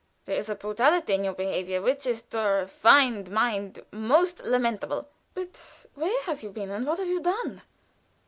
There 0.25 0.35
is 0.35 0.49
a 0.49 0.55
brutality 0.55 1.13
in 1.13 1.23
your 1.25 1.33
behavior 1.35 1.79
which 1.79 2.07
is 2.07 2.23
to 2.23 2.39
a 2.39 2.59
refined 2.61 3.29
mind 3.29 3.85
most 3.91 4.43
lamentable." 4.43 5.07
"But 5.35 5.85
where 5.93 6.23
have 6.23 6.41
you 6.41 6.49
been, 6.49 6.71
and 6.71 6.87
what 6.87 6.97
have 6.97 7.07
you 7.07 7.21
done?" 7.21 7.61